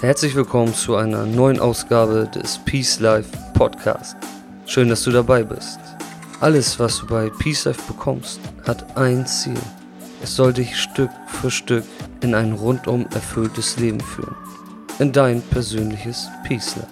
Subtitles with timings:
[0.00, 4.16] Herzlich willkommen zu einer neuen Ausgabe des Peace Life Podcast.
[4.64, 5.78] Schön, dass du dabei bist.
[6.40, 9.60] Alles, was du bei Peace Life bekommst, hat ein Ziel.
[10.22, 11.84] Es soll dich Stück für Stück
[12.22, 14.34] in ein rundum erfülltes Leben führen.
[15.00, 16.88] In dein persönliches Peace Life.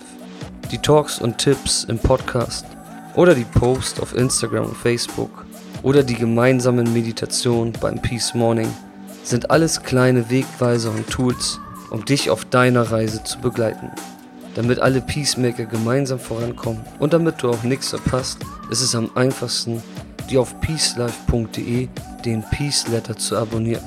[0.70, 2.66] Die Talks und Tipps im Podcast
[3.14, 5.46] oder die Posts auf Instagram und Facebook
[5.82, 8.70] oder die gemeinsamen Meditationen beim Peace Morning
[9.24, 11.58] sind alles kleine Wegweiser und Tools,
[11.90, 13.90] um dich auf deiner Reise zu begleiten.
[14.54, 18.38] Damit alle Peacemaker gemeinsam vorankommen und damit du auch nichts verpasst,
[18.70, 19.82] ist es am einfachsten,
[20.28, 21.88] dir auf peacelife.de
[22.24, 23.84] den Peace Letter zu abonnieren.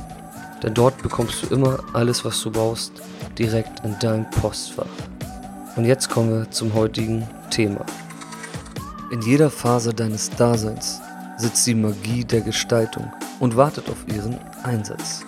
[0.63, 2.93] Denn dort bekommst du immer alles, was du brauchst,
[3.37, 4.85] direkt in dein Postfach.
[5.75, 7.85] Und jetzt kommen wir zum heutigen Thema.
[9.11, 11.01] In jeder Phase deines Daseins
[11.37, 15.25] sitzt die Magie der Gestaltung und wartet auf ihren Einsatz.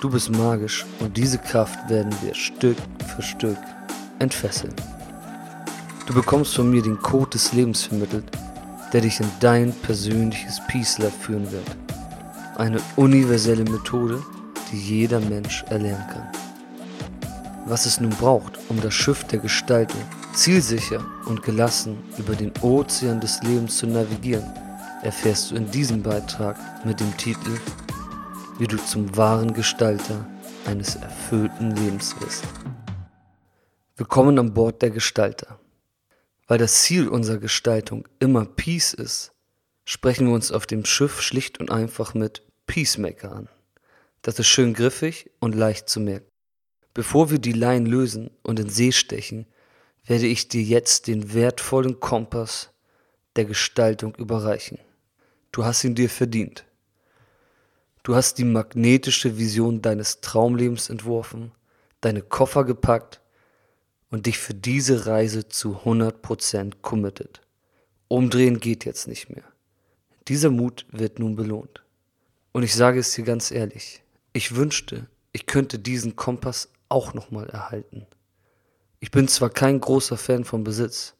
[0.00, 2.76] Du bist magisch und diese Kraft werden wir Stück
[3.08, 3.58] für Stück
[4.20, 4.74] entfesseln.
[6.06, 8.24] Du bekommst von mir den Code des Lebens vermittelt,
[8.92, 11.66] der dich in dein persönliches Peace Life führen wird.
[12.56, 14.22] Eine universelle Methode,
[14.70, 16.28] die jeder Mensch erlernen kann.
[17.66, 20.00] Was es nun braucht, um das Schiff der Gestaltung
[20.32, 24.46] zielsicher und gelassen über den Ozean des Lebens zu navigieren,
[25.02, 27.58] erfährst du in diesem Beitrag mit dem Titel
[28.58, 30.28] wie du zum wahren Gestalter
[30.66, 32.42] eines erfüllten Lebens wirst.
[33.96, 35.60] Willkommen an Bord der Gestalter.
[36.48, 39.32] Weil das Ziel unserer Gestaltung immer Peace ist,
[39.84, 43.48] sprechen wir uns auf dem Schiff schlicht und einfach mit Peacemaker an.
[44.22, 46.26] Das ist schön griffig und leicht zu merken.
[46.94, 49.46] Bevor wir die Leinen lösen und in See stechen,
[50.04, 52.70] werde ich dir jetzt den wertvollen Kompass
[53.36, 54.78] der Gestaltung überreichen.
[55.52, 56.64] Du hast ihn dir verdient.
[58.08, 61.52] Du hast die magnetische Vision deines Traumlebens entworfen,
[62.00, 63.20] deine Koffer gepackt
[64.10, 67.42] und dich für diese Reise zu 100% committed.
[68.08, 69.44] Umdrehen geht jetzt nicht mehr.
[70.26, 71.84] Dieser Mut wird nun belohnt.
[72.52, 74.02] Und ich sage es dir ganz ehrlich,
[74.32, 78.06] ich wünschte, ich könnte diesen Kompass auch nochmal erhalten.
[79.00, 81.12] Ich bin zwar kein großer Fan vom Besitz,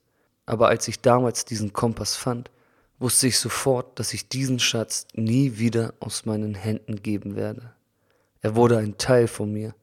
[0.46, 2.50] aber als ich damals diesen Kompass fand,
[2.98, 7.72] wusste ich sofort, dass ich diesen Schatz nie wieder aus meinen Händen geben werde.
[8.40, 9.74] Er wurde ein Teil von mir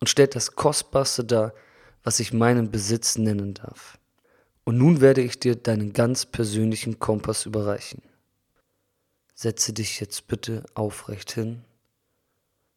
[0.00, 1.54] und stellt das Kostbarste dar,
[2.02, 3.98] was ich meinen Besitz nennen darf.
[4.64, 8.02] Und nun werde ich dir deinen ganz persönlichen Kompass überreichen.
[9.34, 11.64] Setze dich jetzt bitte aufrecht hin,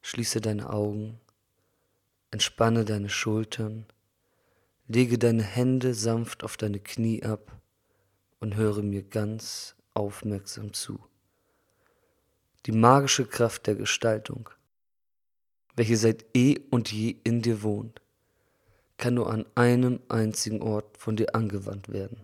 [0.02, 1.19] schließe deine Augen,
[2.31, 3.85] entspanne deine Schultern,
[4.88, 7.52] lege deine Hände sanft auf deine Knie ab
[8.40, 11.00] und höre mir ganz aufmerksam zu.
[12.66, 14.50] Die magische Kraft der Gestaltung,
[15.75, 18.02] welche seit eh und je in dir wohnt,
[18.97, 22.19] kann nur an einem einzigen Ort von dir angewandt werden.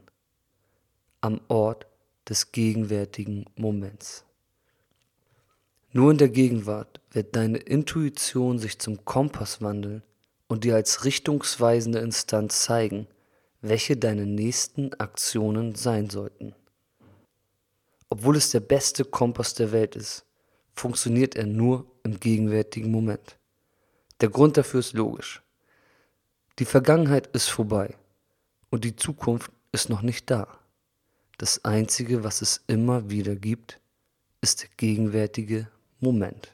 [1.21, 1.87] Am Ort
[2.27, 4.25] des gegenwärtigen Moments.
[5.91, 10.01] Nur in der Gegenwart wird deine Intuition sich zum Kompass wandeln
[10.47, 13.07] und dir als richtungsweisende Instanz zeigen,
[13.61, 16.55] welche deine nächsten Aktionen sein sollten.
[18.13, 20.23] Obwohl es der beste Kompass der Welt ist,
[20.75, 23.39] funktioniert er nur im gegenwärtigen Moment.
[24.21, 25.41] Der Grund dafür ist logisch.
[26.59, 27.95] Die Vergangenheit ist vorbei
[28.69, 30.47] und die Zukunft ist noch nicht da.
[31.39, 33.79] Das Einzige, was es immer wieder gibt,
[34.41, 35.67] ist der gegenwärtige
[35.99, 36.51] Moment.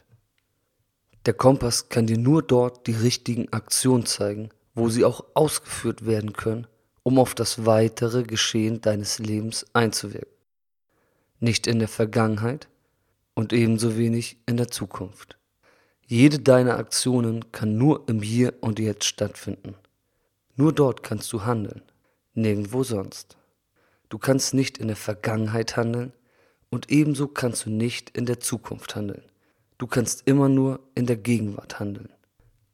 [1.26, 6.32] Der Kompass kann dir nur dort die richtigen Aktionen zeigen, wo sie auch ausgeführt werden
[6.32, 6.68] können,
[7.04, 10.39] um auf das weitere Geschehen deines Lebens einzuwirken
[11.40, 12.68] nicht in der Vergangenheit
[13.34, 15.38] und ebenso wenig in der Zukunft.
[16.06, 19.76] Jede deiner Aktionen kann nur im Hier und Jetzt stattfinden.
[20.56, 21.84] Nur dort kannst du handeln,
[22.34, 23.38] nirgendwo sonst.
[24.10, 26.14] Du kannst nicht in der Vergangenheit handeln
[26.70, 29.24] und ebenso kannst du nicht in der Zukunft handeln.
[29.78, 32.10] Du kannst immer nur in der Gegenwart handeln.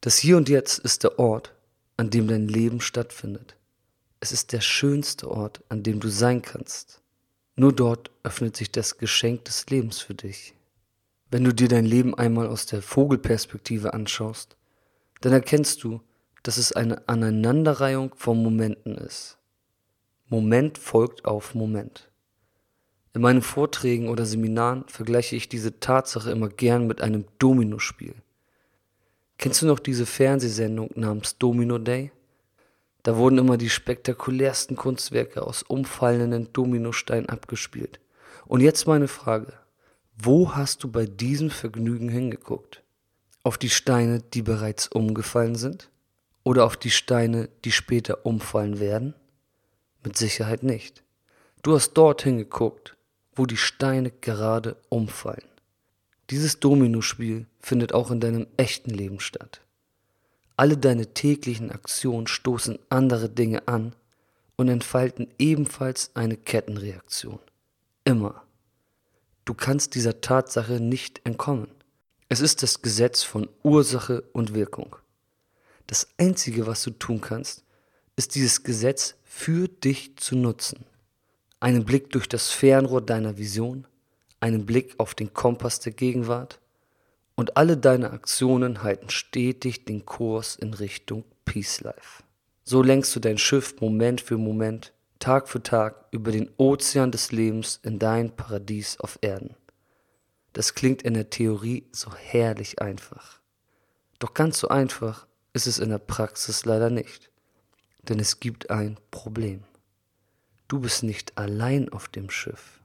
[0.02, 1.54] Das Hier und Jetzt ist der Ort,
[1.98, 3.56] an dem dein Leben stattfindet.
[4.20, 7.02] Es ist der schönste Ort, an dem du sein kannst.
[7.56, 10.54] Nur dort öffnet sich das Geschenk des Lebens für dich.
[11.32, 14.58] Wenn du dir dein Leben einmal aus der Vogelperspektive anschaust,
[15.22, 16.02] dann erkennst du,
[16.44, 19.38] dass es eine Aneinanderreihung von Momenten ist.
[20.28, 22.10] Moment folgt auf Moment.
[23.14, 28.14] In meinen Vorträgen oder Seminaren vergleiche ich diese Tatsache immer gern mit einem Dominospiel.
[29.38, 32.12] Kennst du noch diese Fernsehsendung namens Domino Day?
[33.06, 38.00] Da wurden immer die spektakulärsten Kunstwerke aus umfallenden Dominosteinen abgespielt.
[38.48, 39.54] Und jetzt meine Frage.
[40.18, 42.82] Wo hast du bei diesem Vergnügen hingeguckt?
[43.44, 45.92] Auf die Steine, die bereits umgefallen sind?
[46.44, 49.14] Oder auf die Steine, die später umfallen werden?
[50.04, 51.04] Mit Sicherheit nicht.
[51.62, 52.98] Du hast dort hingeguckt,
[53.36, 55.48] wo die Steine gerade umfallen.
[56.32, 59.62] Dieses Dominospiel findet auch in deinem echten Leben statt.
[60.58, 63.94] Alle deine täglichen Aktionen stoßen andere Dinge an
[64.56, 67.40] und entfalten ebenfalls eine Kettenreaktion.
[68.06, 68.44] Immer.
[69.44, 71.68] Du kannst dieser Tatsache nicht entkommen.
[72.30, 74.96] Es ist das Gesetz von Ursache und Wirkung.
[75.88, 77.64] Das Einzige, was du tun kannst,
[78.16, 80.86] ist dieses Gesetz für dich zu nutzen.
[81.60, 83.86] Einen Blick durch das Fernrohr deiner Vision,
[84.40, 86.60] einen Blick auf den Kompass der Gegenwart
[87.36, 92.24] und alle deine Aktionen halten stetig den Kurs in Richtung Peace Life.
[92.64, 97.32] So lenkst du dein Schiff Moment für Moment, Tag für Tag über den Ozean des
[97.32, 99.56] Lebens in dein Paradies auf Erden.
[100.54, 103.40] Das klingt in der Theorie so herrlich einfach.
[104.20, 107.30] Doch ganz so einfach ist es in der Praxis leider nicht.
[108.04, 109.64] Denn es gibt ein Problem.
[110.68, 112.80] Du bist nicht allein auf dem Schiff.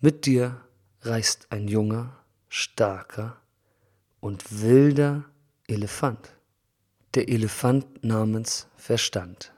[0.00, 0.60] Mit dir
[1.02, 2.16] reist ein junger,
[2.48, 3.40] starker
[4.24, 5.26] und wilder
[5.66, 6.32] Elefant.
[7.12, 9.52] Der Elefant namens Verstand.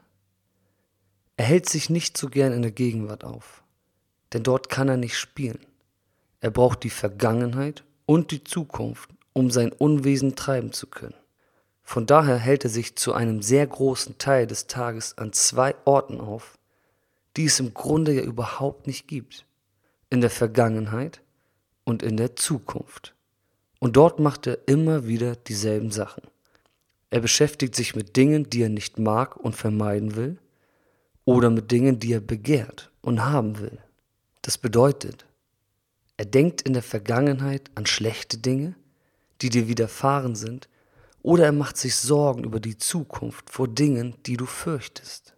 [1.37, 3.63] Er hält sich nicht so gern in der Gegenwart auf,
[4.33, 5.65] denn dort kann er nicht spielen.
[6.41, 11.15] Er braucht die Vergangenheit und die Zukunft, um sein Unwesen treiben zu können.
[11.81, 16.19] Von daher hält er sich zu einem sehr großen Teil des Tages an zwei Orten
[16.19, 16.57] auf,
[17.37, 19.45] die es im Grunde ja überhaupt nicht gibt.
[20.09, 21.21] In der Vergangenheit
[21.85, 23.13] und in der Zukunft.
[23.79, 26.23] Und dort macht er immer wieder dieselben Sachen.
[27.09, 30.37] Er beschäftigt sich mit Dingen, die er nicht mag und vermeiden will,
[31.25, 33.77] oder mit Dingen, die er begehrt und haben will.
[34.41, 35.25] Das bedeutet,
[36.15, 38.75] er denkt in der Vergangenheit an schlechte Dinge,
[39.41, 40.67] die dir widerfahren sind,
[41.21, 45.35] oder er macht sich Sorgen über die Zukunft vor Dingen, die du fürchtest.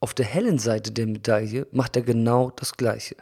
[0.00, 3.16] Auf der hellen Seite der Medaille macht er genau das Gleiche.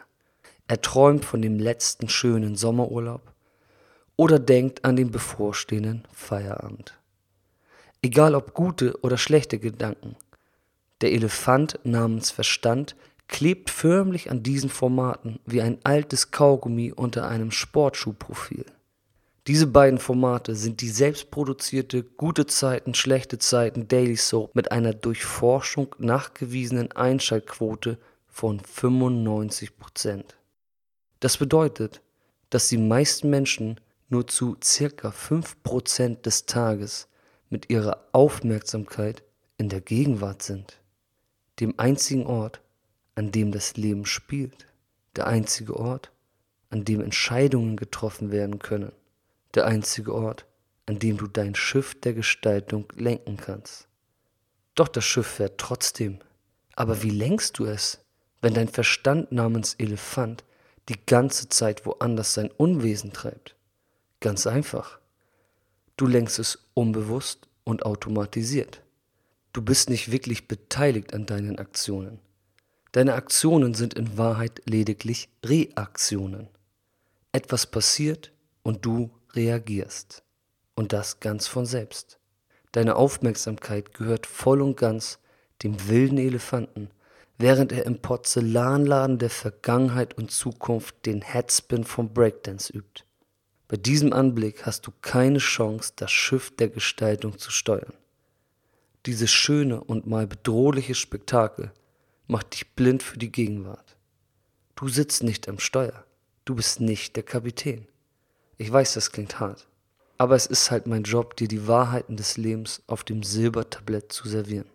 [0.67, 3.33] Er träumt von dem letzten schönen Sommerurlaub
[4.19, 6.93] oder denkt an den bevorstehenden Feierabend.
[8.01, 10.17] Egal ob gute oder schlechte Gedanken,
[10.99, 12.97] der Elefant namens Verstand
[13.29, 18.65] klebt förmlich an diesen Formaten wie ein altes Kaugummi unter einem Sportschuhprofil.
[19.47, 25.23] Diese beiden Formate sind die selbstproduzierte Gute Zeiten, Schlechte Zeiten Daily Soap mit einer durch
[25.23, 30.25] Forschung nachgewiesenen Einschaltquote von 95%.
[31.21, 32.01] Das bedeutet,
[32.49, 37.07] dass die meisten Menschen nur zu circa 5% des Tages
[37.49, 39.23] mit ihrer Aufmerksamkeit
[39.57, 40.79] in der Gegenwart sind
[41.59, 42.61] dem einzigen Ort,
[43.15, 44.67] an dem das Leben spielt,
[45.15, 46.11] der einzige Ort,
[46.69, 48.91] an dem Entscheidungen getroffen werden können,
[49.55, 50.45] der einzige Ort,
[50.85, 53.87] an dem du dein Schiff der Gestaltung lenken kannst.
[54.75, 56.19] Doch das Schiff fährt trotzdem.
[56.75, 57.99] Aber wie lenkst du es,
[58.41, 60.45] wenn dein Verstand namens Elefant
[60.87, 63.55] die ganze Zeit woanders sein Unwesen treibt?
[64.19, 64.99] Ganz einfach.
[65.95, 68.81] Du lenkst es unbewusst und automatisiert.
[69.53, 72.19] Du bist nicht wirklich beteiligt an deinen Aktionen.
[72.91, 76.47] Deine Aktionen sind in Wahrheit lediglich Reaktionen.
[77.31, 78.31] Etwas passiert
[78.63, 80.23] und du reagierst.
[80.75, 82.19] Und das ganz von selbst.
[82.71, 85.19] Deine Aufmerksamkeit gehört voll und ganz
[85.63, 86.89] dem wilden Elefanten,
[87.37, 93.03] während er im Porzellanladen der Vergangenheit und Zukunft den Headspin vom Breakdance übt.
[93.69, 97.93] Bei diesem Anblick hast du keine Chance, das Schiff der Gestaltung zu steuern.
[99.05, 101.71] Dieses schöne und mal bedrohliche Spektakel
[102.25, 103.95] macht dich blind für die Gegenwart.
[104.75, 106.03] Du sitzt nicht am Steuer.
[106.45, 107.87] Du bist nicht der Kapitän.
[108.57, 109.67] Ich weiß, das klingt hart.
[110.17, 114.27] Aber es ist halt mein Job, dir die Wahrheiten des Lebens auf dem Silbertablett zu
[114.27, 114.69] servieren.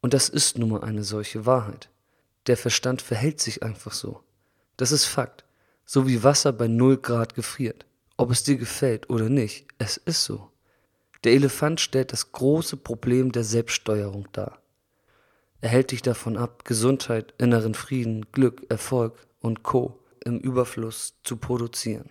[0.00, 1.90] Und das ist nun mal eine solche Wahrheit.
[2.46, 4.22] Der Verstand verhält sich einfach so.
[4.78, 5.44] Das ist Fakt.
[5.84, 7.84] So wie Wasser bei 0 Grad gefriert.
[8.20, 10.50] Ob es dir gefällt oder nicht, es ist so.
[11.22, 14.60] Der Elefant stellt das große Problem der Selbststeuerung dar.
[15.60, 20.00] Er hält dich davon ab, Gesundheit, inneren Frieden, Glück, Erfolg und Co.
[20.24, 22.10] im Überfluss zu produzieren.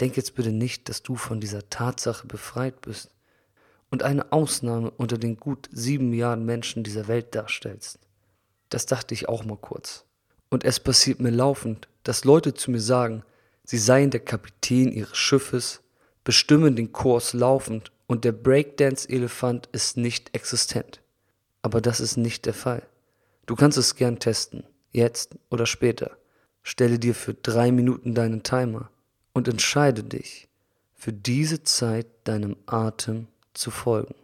[0.00, 3.10] Denk jetzt bitte nicht, dass du von dieser Tatsache befreit bist
[3.90, 7.98] und eine Ausnahme unter den gut sieben Milliarden Menschen dieser Welt darstellst.
[8.68, 10.04] Das dachte ich auch mal kurz.
[10.50, 13.24] Und es passiert mir laufend, dass Leute zu mir sagen,
[13.68, 15.82] sie seien der Kapitän ihres Schiffes,
[16.24, 21.02] bestimmen den Kurs laufend und der Breakdance-Elefant ist nicht existent.
[21.60, 22.82] Aber das ist nicht der Fall.
[23.44, 26.16] Du kannst es gern testen, jetzt oder später.
[26.62, 28.90] Stelle dir für drei Minuten deinen Timer
[29.34, 30.48] und entscheide dich,
[30.94, 34.14] für diese Zeit deinem Atem zu folgen.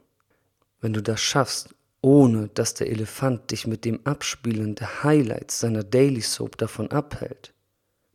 [0.80, 1.68] Wenn du das schaffst,
[2.00, 7.54] ohne dass der Elefant dich mit dem Abspielen der Highlights seiner Daily Soap davon abhält,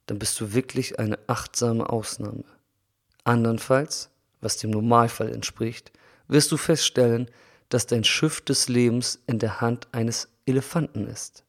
[0.09, 2.43] dann bist du wirklich eine achtsame Ausnahme.
[3.25, 4.09] Andernfalls,
[4.41, 5.91] was dem Normalfall entspricht,
[6.27, 7.29] wirst du feststellen,
[7.69, 11.43] dass dein Schiff des Lebens in der Hand eines Elefanten ist.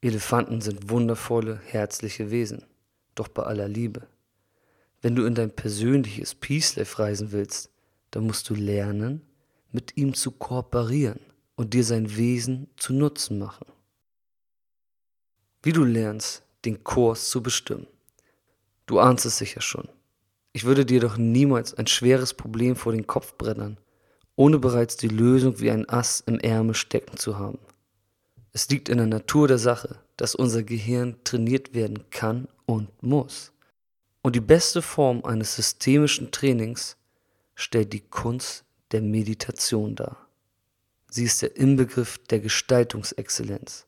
[0.00, 2.64] Elefanten sind wundervolle, herzliche Wesen,
[3.14, 4.08] doch bei aller Liebe.
[5.00, 7.70] Wenn du in dein persönliches Peace Life reisen willst,
[8.10, 9.22] dann musst du lernen,
[9.70, 11.20] mit ihm zu kooperieren
[11.54, 13.66] und dir sein Wesen zu Nutzen machen.
[15.62, 17.86] Wie du lernst, den Kurs zu bestimmen.
[18.86, 19.88] Du ahnst es sicher schon.
[20.52, 23.78] Ich würde dir doch niemals ein schweres Problem vor den Kopf brettern,
[24.36, 27.58] ohne bereits die Lösung wie ein Ass im Ärmel stecken zu haben.
[28.52, 33.52] Es liegt in der Natur der Sache, dass unser Gehirn trainiert werden kann und muss.
[34.22, 36.96] Und die beste Form eines systemischen Trainings
[37.56, 40.28] stellt die Kunst der Meditation dar.
[41.10, 43.86] Sie ist der Inbegriff der Gestaltungsexzellenz.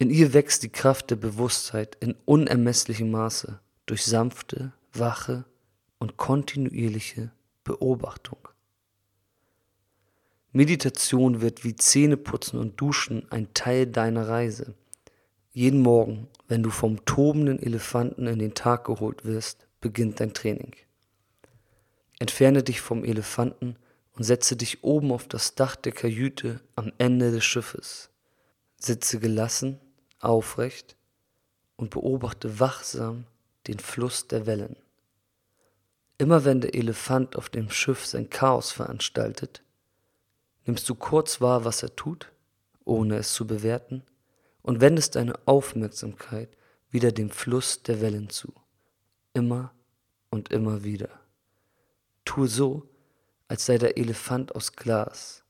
[0.00, 5.44] In ihr wächst die Kraft der Bewusstheit in unermesslichem Maße durch sanfte, wache
[5.98, 7.32] und kontinuierliche
[7.64, 8.38] Beobachtung.
[10.52, 14.74] Meditation wird wie Zähneputzen und Duschen ein Teil deiner Reise.
[15.52, 20.76] Jeden Morgen, wenn du vom tobenden Elefanten in den Tag geholt wirst, beginnt dein Training.
[22.20, 23.74] Entferne dich vom Elefanten
[24.12, 28.10] und setze dich oben auf das Dach der Kajüte am Ende des Schiffes.
[28.76, 29.80] Sitze gelassen,
[30.20, 30.96] aufrecht
[31.76, 33.24] und beobachte wachsam
[33.66, 34.76] den Fluss der Wellen.
[36.18, 39.62] Immer wenn der Elefant auf dem Schiff sein Chaos veranstaltet,
[40.64, 42.32] nimmst du kurz wahr, was er tut,
[42.84, 44.02] ohne es zu bewerten,
[44.62, 46.50] und wendest deine Aufmerksamkeit
[46.90, 48.52] wieder dem Fluss der Wellen zu.
[49.32, 49.72] Immer
[50.30, 51.08] und immer wieder.
[52.24, 52.88] Tue so,
[53.46, 55.44] als sei der Elefant aus Glas.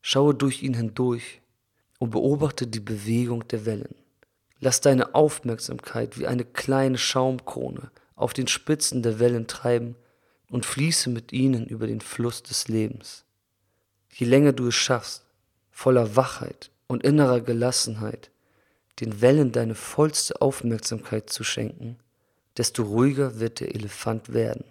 [0.00, 1.42] Schaue durch ihn hindurch
[2.00, 3.94] und beobachte die Bewegung der Wellen.
[4.58, 9.96] Lass deine Aufmerksamkeit wie eine kleine Schaumkrone auf den Spitzen der Wellen treiben
[10.50, 13.24] und fließe mit ihnen über den Fluss des Lebens.
[14.12, 15.26] Je länger du es schaffst,
[15.70, 18.30] voller Wachheit und innerer Gelassenheit,
[18.98, 21.98] den Wellen deine vollste Aufmerksamkeit zu schenken,
[22.56, 24.64] desto ruhiger wird der Elefant werden.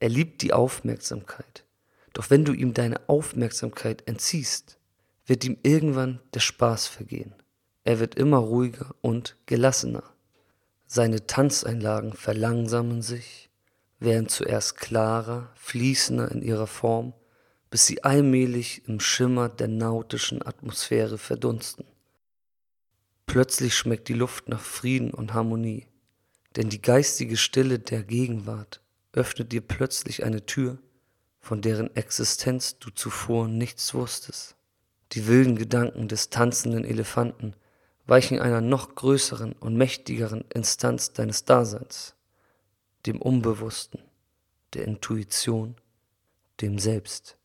[0.00, 1.64] Er liebt die Aufmerksamkeit.
[2.14, 4.79] Doch wenn du ihm deine Aufmerksamkeit entziehst,
[5.30, 7.32] wird ihm irgendwann der Spaß vergehen.
[7.84, 10.02] Er wird immer ruhiger und gelassener.
[10.88, 13.48] Seine Tanzeinlagen verlangsamen sich,
[14.00, 17.12] werden zuerst klarer, fließender in ihrer Form,
[17.70, 21.84] bis sie allmählich im Schimmer der nautischen Atmosphäre verdunsten.
[23.26, 25.86] Plötzlich schmeckt die Luft nach Frieden und Harmonie,
[26.56, 28.80] denn die geistige Stille der Gegenwart
[29.12, 30.78] öffnet dir plötzlich eine Tür,
[31.38, 34.56] von deren Existenz du zuvor nichts wusstest.
[35.12, 37.54] Die wilden Gedanken des tanzenden Elefanten
[38.06, 42.14] weichen einer noch größeren und mächtigeren Instanz deines Daseins,
[43.06, 44.00] dem Unbewussten,
[44.74, 45.76] der Intuition,
[46.60, 47.36] dem Selbst.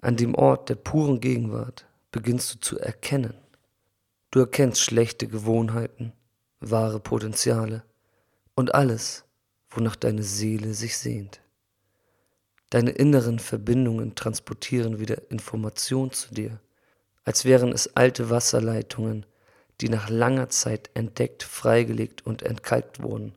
[0.00, 3.34] An dem Ort der puren Gegenwart beginnst du zu erkennen.
[4.30, 6.12] Du erkennst schlechte Gewohnheiten,
[6.60, 7.82] wahre Potenziale
[8.54, 9.24] und alles,
[9.70, 11.40] wonach deine Seele sich sehnt.
[12.70, 16.60] Deine inneren Verbindungen transportieren wieder Information zu dir,
[17.24, 19.26] als wären es alte Wasserleitungen,
[19.80, 23.34] die nach langer Zeit entdeckt, freigelegt und entkalkt wurden.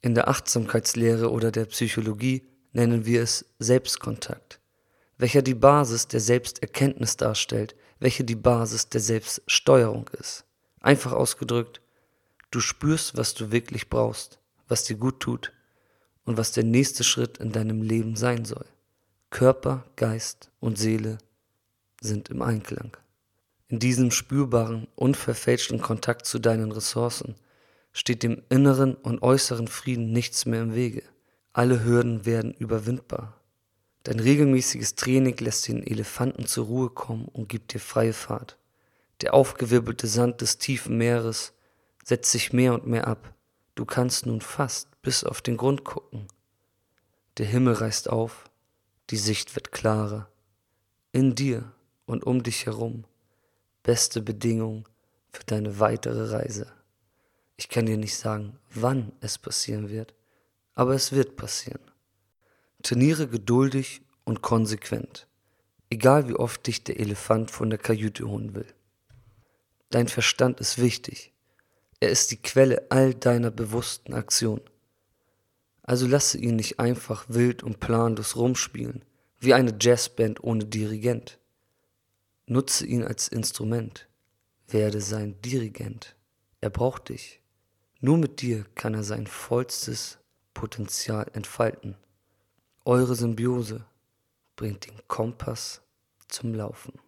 [0.00, 4.60] In der Achtsamkeitslehre oder der Psychologie nennen wir es Selbstkontakt,
[5.18, 10.44] welcher die Basis der Selbsterkenntnis darstellt, welche die Basis der Selbststeuerung ist.
[10.80, 11.80] Einfach ausgedrückt,
[12.50, 14.38] du spürst, was du wirklich brauchst
[14.68, 15.52] was dir gut tut
[16.24, 18.66] und was der nächste Schritt in deinem Leben sein soll.
[19.30, 21.18] Körper, Geist und Seele
[22.00, 22.96] sind im Einklang.
[23.68, 27.34] In diesem spürbaren, unverfälschten Kontakt zu deinen Ressourcen
[27.92, 31.02] steht dem inneren und äußeren Frieden nichts mehr im Wege.
[31.52, 33.40] Alle Hürden werden überwindbar.
[34.02, 38.58] Dein regelmäßiges Training lässt den Elefanten zur Ruhe kommen und gibt dir freie Fahrt.
[39.22, 41.54] Der aufgewirbelte Sand des tiefen Meeres
[42.04, 43.33] setzt sich mehr und mehr ab
[43.74, 46.28] Du kannst nun fast bis auf den Grund gucken.
[47.38, 48.44] Der Himmel reißt auf,
[49.10, 50.28] die Sicht wird klarer.
[51.12, 51.72] In dir
[52.06, 53.04] und um dich herum
[53.82, 54.84] beste Bedingungen
[55.30, 56.72] für deine weitere Reise.
[57.56, 60.14] Ich kann dir nicht sagen, wann es passieren wird,
[60.74, 61.82] aber es wird passieren.
[62.82, 65.28] Trainiere geduldig und konsequent,
[65.90, 68.66] egal wie oft dich der Elefant von der Kajüte holen will.
[69.90, 71.33] Dein Verstand ist wichtig.
[72.04, 74.60] Er ist die Quelle all deiner bewussten Aktionen.
[75.82, 79.06] Also lasse ihn nicht einfach wild und planlos rumspielen,
[79.40, 81.38] wie eine Jazzband ohne Dirigent.
[82.44, 84.06] Nutze ihn als Instrument.
[84.68, 86.14] Werde sein Dirigent.
[86.60, 87.40] Er braucht dich.
[88.00, 90.18] Nur mit dir kann er sein vollstes
[90.52, 91.96] Potenzial entfalten.
[92.84, 93.86] Eure Symbiose
[94.56, 95.80] bringt den Kompass
[96.28, 97.00] zum Laufen.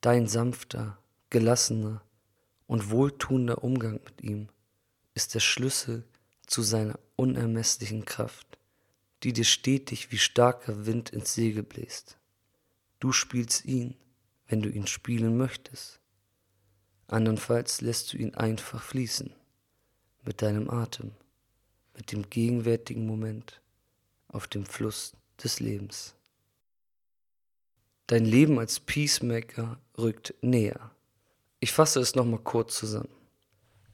[0.00, 0.98] Dein sanfter,
[1.30, 2.04] gelassener
[2.66, 4.48] und wohltuender Umgang mit ihm
[5.14, 6.04] ist der Schlüssel
[6.46, 8.58] zu seiner unermesslichen Kraft,
[9.22, 12.18] die dir stetig wie starker Wind ins Segel bläst.
[13.00, 13.96] Du spielst ihn,
[14.46, 16.00] wenn du ihn spielen möchtest.
[17.06, 19.32] Andernfalls lässt du ihn einfach fließen
[20.24, 21.12] mit deinem Atem,
[21.94, 23.60] mit dem gegenwärtigen Moment
[24.28, 26.14] auf dem Fluss des Lebens.
[28.06, 30.93] Dein Leben als Peacemaker rückt näher.
[31.64, 33.08] Ich fasse es nochmal kurz zusammen.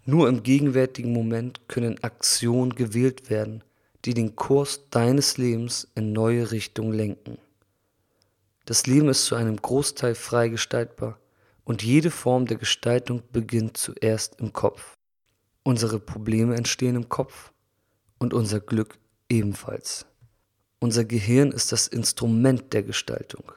[0.05, 3.63] Nur im gegenwärtigen Moment können Aktionen gewählt werden,
[4.05, 7.39] die den Kurs deines Lebens in neue Richtungen lenken.
[8.65, 11.21] Das Leben ist zu einem Großteil frei gestaltbar
[11.63, 14.97] und jede Form der Gestaltung beginnt zuerst im Kopf.
[15.63, 17.53] Unsere Probleme entstehen im Kopf
[18.19, 18.99] und unser Glück
[19.29, 20.07] ebenfalls.
[20.81, 23.53] Unser Gehirn ist das Instrument der Gestaltung.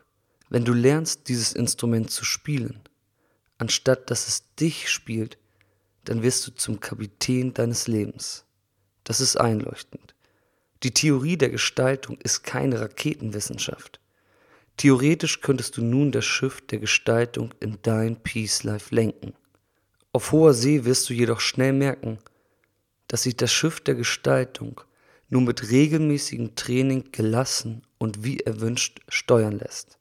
[0.50, 2.80] Wenn du lernst, dieses Instrument zu spielen,
[3.58, 5.38] anstatt dass es dich spielt,
[6.06, 8.46] dann wirst du zum Kapitän deines Lebens.
[9.04, 10.16] Das ist einleuchtend.
[10.84, 14.00] Die Theorie der Gestaltung ist keine Raketenwissenschaft.
[14.78, 19.34] Theoretisch könntest du nun das Schiff der Gestaltung in dein Peace Life lenken.
[20.12, 22.20] Auf hoher See wirst du jedoch schnell merken,
[23.08, 24.82] dass sich das Schiff der Gestaltung
[25.30, 29.98] nur mit regelmäßigem Training gelassen und wie erwünscht steuern lässt.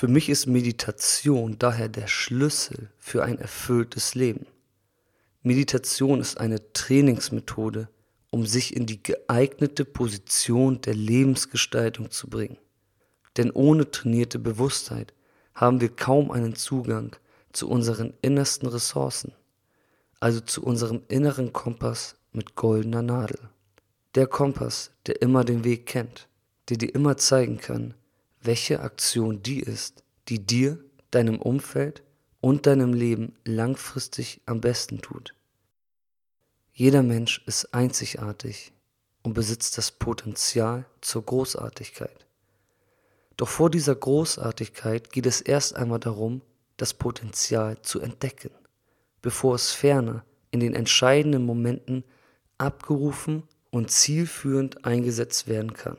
[0.00, 4.46] Für mich ist Meditation daher der Schlüssel für ein erfülltes Leben.
[5.42, 7.90] Meditation ist eine Trainingsmethode,
[8.30, 12.56] um sich in die geeignete Position der Lebensgestaltung zu bringen.
[13.36, 15.12] Denn ohne trainierte Bewusstheit
[15.52, 17.14] haben wir kaum einen Zugang
[17.52, 19.34] zu unseren innersten Ressourcen
[20.18, 23.50] also zu unserem inneren Kompass mit goldener Nadel.
[24.14, 26.26] Der Kompass, der immer den Weg kennt,
[26.70, 27.92] der dir immer zeigen kann,
[28.40, 32.02] welche Aktion die ist, die dir, deinem Umfeld
[32.40, 35.34] und deinem Leben langfristig am besten tut.
[36.72, 38.72] Jeder Mensch ist einzigartig
[39.22, 42.26] und besitzt das Potenzial zur Großartigkeit.
[43.36, 46.42] Doch vor dieser Großartigkeit geht es erst einmal darum,
[46.76, 48.50] das Potenzial zu entdecken
[49.22, 52.04] bevor es ferner in den entscheidenden Momenten
[52.58, 55.96] abgerufen und zielführend eingesetzt werden kann.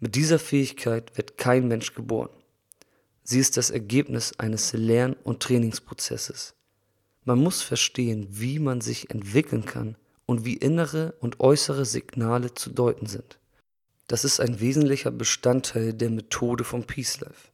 [0.00, 2.30] Mit dieser Fähigkeit wird kein Mensch geboren.
[3.24, 6.54] Sie ist das Ergebnis eines Lern- und Trainingsprozesses.
[7.24, 12.70] Man muss verstehen, wie man sich entwickeln kann und wie innere und äußere Signale zu
[12.70, 13.38] deuten sind.
[14.06, 17.48] Das ist ein wesentlicher Bestandteil der Methode von Peace Life,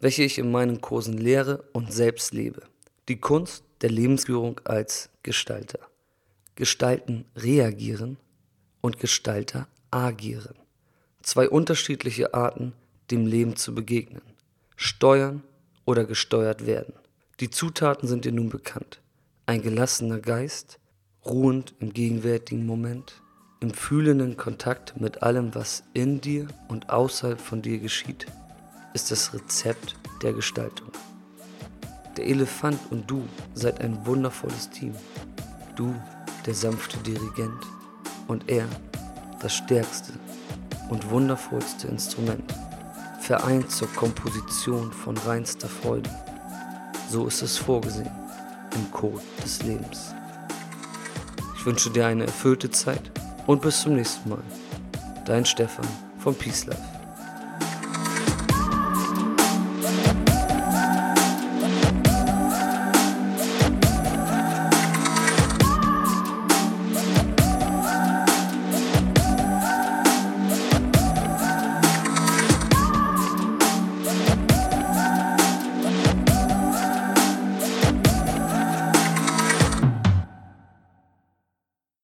[0.00, 2.62] welche ich in meinen Kursen lehre und selbst lebe.
[3.08, 5.80] Die Kunst, der Lebensführung als Gestalter.
[6.56, 8.16] Gestalten reagieren
[8.80, 10.59] und Gestalter agieren.
[11.22, 12.72] Zwei unterschiedliche Arten,
[13.10, 14.22] dem Leben zu begegnen.
[14.76, 15.42] Steuern
[15.84, 16.94] oder gesteuert werden.
[17.40, 19.00] Die Zutaten sind dir nun bekannt.
[19.46, 20.78] Ein gelassener Geist,
[21.24, 23.20] ruhend im gegenwärtigen Moment,
[23.60, 28.26] im fühlenden Kontakt mit allem, was in dir und außerhalb von dir geschieht,
[28.94, 30.90] ist das Rezept der Gestaltung.
[32.16, 34.94] Der Elefant und du seid ein wundervolles Team.
[35.76, 35.94] Du,
[36.46, 37.66] der sanfte Dirigent,
[38.26, 38.66] und er,
[39.40, 40.12] das stärkste
[40.90, 42.52] und wundervollste Instrument,
[43.20, 46.10] vereint zur Komposition von reinster Freude.
[47.08, 48.10] So ist es vorgesehen
[48.74, 50.14] im Code des Lebens.
[51.56, 53.10] Ich wünsche dir eine erfüllte Zeit
[53.46, 54.42] und bis zum nächsten Mal.
[55.24, 55.86] Dein Stefan
[56.18, 56.89] von Peace Life.